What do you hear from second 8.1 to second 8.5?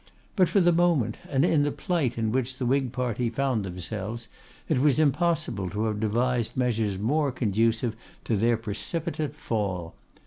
to